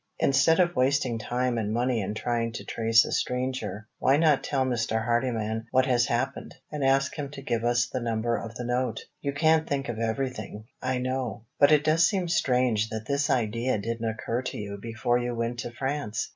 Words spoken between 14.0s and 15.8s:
occur to you before you went to